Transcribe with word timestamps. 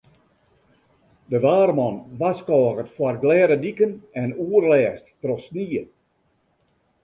De 1.31 1.37
waarman 1.45 1.95
warskôget 2.19 2.87
foar 2.95 3.15
glêde 3.23 3.57
diken 3.63 3.91
en 4.21 4.29
oerlêst 4.45 5.05
troch 5.21 5.43
snie. 5.47 5.83